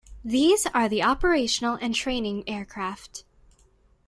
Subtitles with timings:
[0.25, 3.23] These are the operational and training aircraft.